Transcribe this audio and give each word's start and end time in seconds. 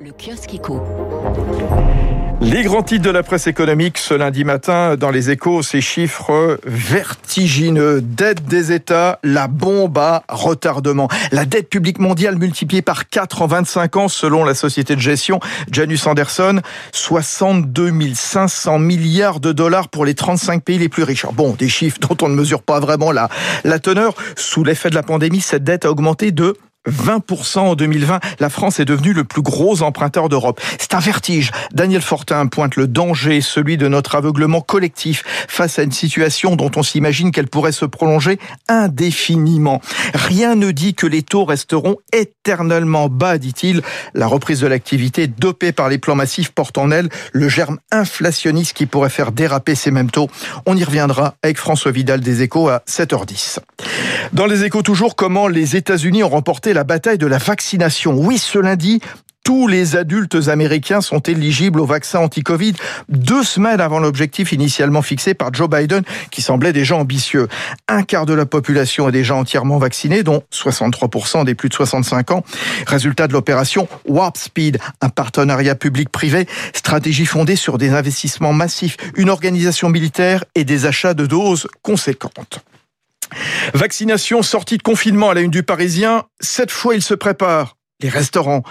Le 0.00 0.12
kiosque 0.12 0.54
éco. 0.54 0.80
Les 2.40 2.62
grands 2.62 2.84
titres 2.84 3.04
de 3.04 3.10
la 3.10 3.24
presse 3.24 3.48
économique 3.48 3.98
ce 3.98 4.14
lundi 4.14 4.44
matin 4.44 4.94
dans 4.94 5.10
les 5.10 5.30
échos, 5.30 5.62
ces 5.62 5.80
chiffres 5.80 6.60
vertigineux. 6.64 8.00
Dette 8.00 8.44
des 8.44 8.70
États, 8.70 9.18
la 9.24 9.48
bombe 9.48 9.98
à 9.98 10.22
retardement. 10.28 11.08
La 11.32 11.44
dette 11.46 11.68
publique 11.68 11.98
mondiale 11.98 12.38
multipliée 12.38 12.80
par 12.80 13.08
4 13.08 13.42
en 13.42 13.48
25 13.48 13.96
ans 13.96 14.08
selon 14.08 14.44
la 14.44 14.54
société 14.54 14.94
de 14.94 15.00
gestion 15.00 15.40
Janus 15.72 16.06
Anderson. 16.06 16.60
62 16.92 17.92
500 18.14 18.78
milliards 18.78 19.40
de 19.40 19.50
dollars 19.50 19.88
pour 19.88 20.04
les 20.04 20.14
35 20.14 20.62
pays 20.62 20.78
les 20.78 20.88
plus 20.88 21.02
riches. 21.02 21.26
Bon, 21.32 21.56
des 21.58 21.68
chiffres 21.68 21.98
dont 22.08 22.16
on 22.22 22.28
ne 22.28 22.36
mesure 22.36 22.62
pas 22.62 22.78
vraiment 22.78 23.10
la, 23.10 23.28
la 23.64 23.80
teneur. 23.80 24.14
Sous 24.36 24.62
l'effet 24.62 24.90
de 24.90 24.94
la 24.94 25.02
pandémie, 25.02 25.40
cette 25.40 25.64
dette 25.64 25.84
a 25.84 25.90
augmenté 25.90 26.30
de 26.30 26.54
20% 26.88 27.58
en 27.58 27.74
2020. 27.74 28.20
La 28.40 28.48
France 28.48 28.80
est 28.80 28.84
devenue 28.84 29.12
le 29.12 29.24
plus 29.24 29.42
gros 29.42 29.82
emprunteur 29.82 30.28
d'Europe. 30.28 30.60
C'est 30.78 30.94
un 30.94 31.00
vertige. 31.00 31.50
Daniel 31.72 32.02
Fortin 32.02 32.46
pointe 32.46 32.76
le 32.76 32.86
danger, 32.86 33.40
celui 33.40 33.76
de 33.76 33.88
notre 33.88 34.14
aveuglement 34.14 34.60
collectif 34.60 35.24
face 35.48 35.78
à 35.78 35.82
une 35.82 35.92
situation 35.92 36.56
dont 36.56 36.70
on 36.76 36.82
s'imagine 36.82 37.30
qu'elle 37.30 37.48
pourrait 37.48 37.72
se 37.72 37.84
prolonger 37.84 38.38
indéfiniment. 38.68 39.80
Rien 40.14 40.54
ne 40.54 40.70
dit 40.70 40.94
que 40.94 41.06
les 41.06 41.22
taux 41.22 41.44
resteront 41.44 41.96
éternellement 42.12 43.08
bas, 43.08 43.38
dit-il. 43.38 43.82
La 44.14 44.26
reprise 44.26 44.60
de 44.60 44.66
l'activité 44.66 45.26
dopée 45.26 45.72
par 45.72 45.88
les 45.88 45.98
plans 45.98 46.14
massifs 46.14 46.50
porte 46.50 46.78
en 46.78 46.90
elle 46.90 47.08
le 47.32 47.48
germe 47.48 47.78
inflationniste 47.90 48.74
qui 48.74 48.86
pourrait 48.86 49.10
faire 49.10 49.32
déraper 49.32 49.74
ces 49.74 49.90
mêmes 49.90 50.10
taux. 50.10 50.28
On 50.66 50.76
y 50.76 50.84
reviendra 50.84 51.34
avec 51.42 51.58
François 51.58 51.92
Vidal 51.92 52.20
des 52.20 52.42
Échos 52.42 52.68
à 52.68 52.82
7h10. 52.88 53.58
Dans 54.32 54.46
les 54.46 54.64
échos 54.64 54.82
toujours, 54.82 55.16
comment 55.16 55.48
les 55.48 55.76
États-Unis 55.76 56.22
ont 56.22 56.28
remporté 56.28 56.72
la 56.72 56.77
bataille 56.84 57.18
de 57.18 57.26
la 57.26 57.38
vaccination. 57.38 58.14
Oui, 58.14 58.38
ce 58.38 58.58
lundi, 58.58 59.00
tous 59.48 59.66
les 59.66 59.96
adultes 59.96 60.48
américains 60.48 61.00
sont 61.00 61.20
éligibles 61.20 61.80
au 61.80 61.86
vaccin 61.86 62.18
anti-Covid 62.18 62.74
deux 63.08 63.42
semaines 63.42 63.80
avant 63.80 63.98
l'objectif 63.98 64.52
initialement 64.52 65.00
fixé 65.00 65.32
par 65.32 65.54
Joe 65.54 65.70
Biden, 65.70 66.02
qui 66.30 66.42
semblait 66.42 66.74
déjà 66.74 66.96
ambitieux. 66.96 67.48
Un 67.88 68.02
quart 68.02 68.26
de 68.26 68.34
la 68.34 68.44
population 68.44 69.08
est 69.08 69.12
déjà 69.12 69.34
entièrement 69.34 69.78
vaccinée, 69.78 70.22
dont 70.22 70.42
63% 70.52 71.46
des 71.46 71.54
plus 71.54 71.70
de 71.70 71.74
65 71.74 72.30
ans. 72.30 72.44
Résultat 72.86 73.26
de 73.26 73.32
l'opération 73.32 73.88
Warp 74.06 74.36
Speed, 74.36 74.80
un 75.00 75.08
partenariat 75.08 75.74
public-privé, 75.74 76.46
stratégie 76.74 77.24
fondée 77.24 77.56
sur 77.56 77.78
des 77.78 77.94
investissements 77.94 78.52
massifs, 78.52 78.98
une 79.16 79.30
organisation 79.30 79.88
militaire 79.88 80.44
et 80.56 80.64
des 80.64 80.84
achats 80.84 81.14
de 81.14 81.24
doses 81.24 81.68
conséquentes. 81.80 82.62
Vaccination, 83.74 84.42
sortie 84.42 84.78
de 84.78 84.82
confinement 84.82 85.30
à 85.30 85.34
la 85.34 85.40
une 85.40 85.50
du 85.50 85.62
Parisien, 85.62 86.24
cette 86.40 86.70
fois 86.70 86.94
il 86.94 87.02
se 87.02 87.14
prépare. 87.14 87.76
Les 88.00 88.08
restaurants, 88.08 88.62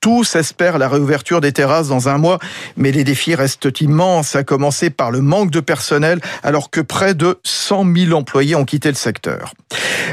tous 0.00 0.36
espèrent 0.36 0.78
la 0.78 0.88
réouverture 0.88 1.40
des 1.40 1.50
terrasses 1.50 1.88
dans 1.88 2.08
un 2.08 2.18
mois, 2.18 2.38
mais 2.76 2.92
les 2.92 3.02
défis 3.02 3.34
restent 3.34 3.80
immenses, 3.80 4.36
à 4.36 4.44
commencer 4.44 4.90
par 4.90 5.10
le 5.10 5.20
manque 5.20 5.50
de 5.50 5.58
personnel, 5.58 6.20
alors 6.44 6.70
que 6.70 6.80
près 6.80 7.14
de 7.14 7.36
100 7.42 7.84
000 7.96 8.12
employés 8.12 8.54
ont 8.54 8.64
quitté 8.64 8.88
le 8.88 8.94
secteur. 8.94 9.54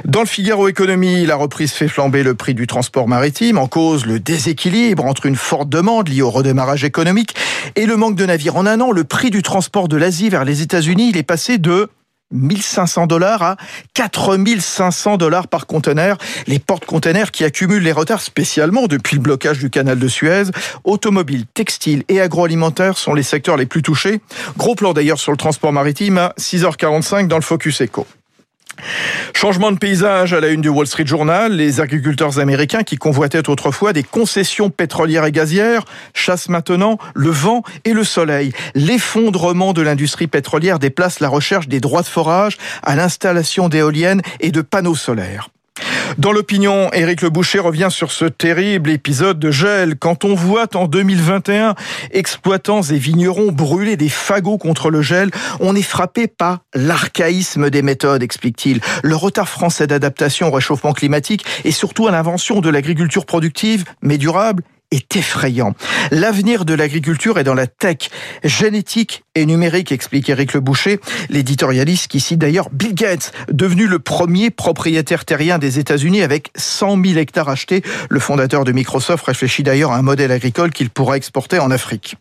Dans 0.05 0.21
le 0.21 0.25
Figaro 0.25 0.67
Économie, 0.69 1.27
la 1.27 1.35
reprise 1.35 1.71
fait 1.71 1.87
flamber 1.87 2.23
le 2.23 2.33
prix 2.33 2.55
du 2.55 2.65
transport 2.65 3.07
maritime, 3.07 3.59
en 3.59 3.67
cause 3.67 4.07
le 4.07 4.19
déséquilibre 4.19 5.05
entre 5.05 5.27
une 5.27 5.35
forte 5.35 5.69
demande 5.69 6.09
liée 6.09 6.23
au 6.23 6.31
redémarrage 6.31 6.83
économique 6.83 7.35
et 7.75 7.85
le 7.85 7.95
manque 7.95 8.15
de 8.15 8.25
navires. 8.25 8.55
En 8.55 8.65
un 8.65 8.81
an, 8.81 8.91
le 8.91 9.03
prix 9.03 9.29
du 9.29 9.43
transport 9.43 9.87
de 9.87 9.97
l'Asie 9.97 10.29
vers 10.29 10.45
les 10.45 10.63
États-Unis, 10.63 11.09
il 11.09 11.17
est 11.17 11.21
passé 11.21 11.59
de 11.59 11.89
1500 12.33 13.07
dollars 13.07 13.41
à 13.41 13.57
4500 13.93 15.17
dollars 15.17 15.47
par 15.47 15.67
conteneur. 15.67 16.17
Les 16.47 16.59
porte-conteneurs 16.59 17.31
qui 17.31 17.43
accumulent 17.43 17.83
les 17.83 17.91
retards 17.91 18.21
spécialement 18.21 18.87
depuis 18.87 19.15
le 19.15 19.21
blocage 19.21 19.59
du 19.59 19.69
canal 19.69 19.99
de 19.99 20.07
Suez. 20.07 20.43
Automobiles, 20.83 21.45
textiles 21.53 22.03
et 22.09 22.19
agroalimentaires 22.19 22.97
sont 22.97 23.13
les 23.13 23.23
secteurs 23.23 23.57
les 23.57 23.65
plus 23.65 23.81
touchés. 23.81 24.21
Gros 24.57 24.75
plan 24.75 24.93
d'ailleurs 24.93 25.19
sur 25.19 25.31
le 25.31 25.37
transport 25.37 25.71
maritime 25.71 26.17
à 26.17 26.33
6h45 26.39 27.27
dans 27.27 27.37
le 27.37 27.43
Focus 27.43 27.81
Eco. 27.81 28.05
Changement 29.33 29.71
de 29.71 29.77
paysage 29.77 30.33
à 30.33 30.39
la 30.39 30.49
une 30.49 30.61
du 30.61 30.69
Wall 30.69 30.87
Street 30.87 31.05
Journal. 31.05 31.53
Les 31.53 31.81
agriculteurs 31.81 32.39
américains 32.39 32.83
qui 32.83 32.97
convoitaient 32.97 33.49
autrefois 33.49 33.93
des 33.93 34.03
concessions 34.03 34.69
pétrolières 34.69 35.25
et 35.25 35.31
gazières 35.31 35.83
chassent 36.13 36.49
maintenant 36.49 36.97
le 37.13 37.29
vent 37.29 37.63
et 37.85 37.93
le 37.93 38.03
soleil. 38.03 38.53
L'effondrement 38.75 39.73
de 39.73 39.81
l'industrie 39.81 40.27
pétrolière 40.27 40.79
déplace 40.79 41.19
la 41.19 41.29
recherche 41.29 41.67
des 41.67 41.79
droits 41.79 42.01
de 42.01 42.07
forage 42.07 42.57
à 42.83 42.95
l'installation 42.95 43.69
d'éoliennes 43.69 44.21
et 44.39 44.51
de 44.51 44.61
panneaux 44.61 44.95
solaires. 44.95 45.49
Dans 46.17 46.31
l'opinion, 46.31 46.91
Éric 46.93 47.21
Le 47.21 47.29
Boucher 47.29 47.59
revient 47.59 47.87
sur 47.89 48.11
ce 48.11 48.25
terrible 48.25 48.91
épisode 48.91 49.39
de 49.39 49.49
gel. 49.49 49.95
Quand 49.97 50.25
on 50.25 50.35
voit 50.35 50.75
en 50.75 50.87
2021 50.87 51.75
exploitants 52.11 52.83
et 52.83 52.97
vignerons 52.97 53.51
brûler 53.51 53.97
des 53.97 54.09
fagots 54.09 54.59
contre 54.59 54.91
le 54.91 55.01
gel, 55.01 55.31
on 55.59 55.75
est 55.75 55.81
frappé 55.81 56.27
par 56.27 56.59
l'archaïsme 56.75 57.69
des 57.69 57.81
méthodes, 57.81 58.21
explique-t-il. 58.21 58.79
Le 59.01 59.15
retard 59.15 59.49
français 59.49 59.87
d'adaptation 59.87 60.49
au 60.49 60.51
réchauffement 60.51 60.93
climatique 60.93 61.45
et 61.65 61.71
surtout 61.71 62.07
à 62.07 62.11
l'invention 62.11 62.61
de 62.61 62.69
l'agriculture 62.69 63.25
productive, 63.25 63.85
mais 64.01 64.17
durable 64.17 64.63
est 64.93 65.15
effrayant. 65.15 65.73
L'avenir 66.11 66.65
de 66.65 66.73
l'agriculture 66.73 67.39
est 67.39 67.43
dans 67.43 67.53
la 67.53 67.67
tech, 67.67 68.09
génétique 68.43 69.23
et 69.35 69.45
numérique, 69.45 69.91
explique 69.91 70.29
Eric 70.29 70.53
Le 70.53 70.59
Boucher, 70.59 70.99
l'éditorialiste 71.29 72.07
qui 72.07 72.19
cite 72.19 72.39
d'ailleurs 72.39 72.69
Bill 72.71 72.93
Gates, 72.93 73.31
devenu 73.51 73.87
le 73.87 73.99
premier 73.99 74.51
propriétaire 74.51 75.25
terrien 75.25 75.57
des 75.57 75.79
États-Unis 75.79 76.21
avec 76.21 76.51
100 76.55 77.03
000 77.03 77.17
hectares 77.17 77.49
achetés. 77.49 77.81
Le 78.09 78.19
fondateur 78.19 78.63
de 78.63 78.71
Microsoft 78.71 79.25
réfléchit 79.25 79.63
d'ailleurs 79.63 79.91
à 79.91 79.97
un 79.97 80.03
modèle 80.03 80.31
agricole 80.31 80.71
qu'il 80.71 80.89
pourra 80.89 81.17
exporter 81.17 81.59
en 81.59 81.71
Afrique. 81.71 82.15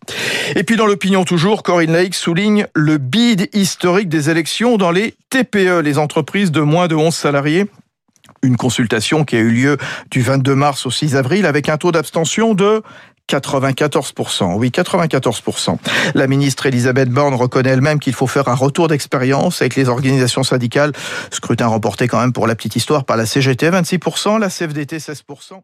Et 0.56 0.64
puis 0.64 0.76
dans 0.76 0.86
l'opinion 0.86 1.24
toujours, 1.24 1.62
Corinne 1.62 1.92
Lake 1.92 2.14
souligne 2.14 2.66
le 2.74 2.98
bid 2.98 3.48
historique 3.52 4.08
des 4.08 4.30
élections 4.30 4.78
dans 4.78 4.90
les 4.90 5.14
TPE, 5.30 5.80
les 5.82 5.98
entreprises 5.98 6.50
de 6.50 6.60
moins 6.60 6.88
de 6.88 6.94
11 6.94 7.14
salariés 7.14 7.66
une 8.42 8.56
consultation 8.56 9.24
qui 9.24 9.36
a 9.36 9.40
eu 9.40 9.50
lieu 9.50 9.76
du 10.10 10.20
22 10.20 10.54
mars 10.54 10.86
au 10.86 10.90
6 10.90 11.16
avril 11.16 11.46
avec 11.46 11.68
un 11.68 11.76
taux 11.76 11.92
d'abstention 11.92 12.54
de 12.54 12.82
94%. 13.28 14.56
Oui, 14.56 14.70
94%. 14.70 15.78
La 16.14 16.26
ministre 16.26 16.66
Elisabeth 16.66 17.08
Borne 17.08 17.34
reconnaît 17.34 17.70
elle-même 17.70 17.98
qu'il 17.98 18.14
faut 18.14 18.26
faire 18.26 18.48
un 18.48 18.54
retour 18.54 18.88
d'expérience 18.88 19.62
avec 19.62 19.76
les 19.76 19.88
organisations 19.88 20.42
syndicales. 20.42 20.92
Scrutin 21.30 21.68
remporté 21.68 22.08
quand 22.08 22.20
même 22.20 22.32
pour 22.32 22.46
la 22.46 22.54
petite 22.54 22.76
histoire 22.76 23.04
par 23.04 23.16
la 23.16 23.26
CGT 23.26 23.70
26%, 23.70 24.38
la 24.38 24.48
CFDT 24.48 24.98
16%. 24.98 25.62